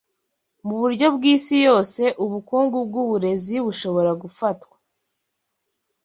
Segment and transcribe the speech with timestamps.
[0.67, 4.75] Muburyo bwisi yose ubukungu bwuburezi bushobora gufatwa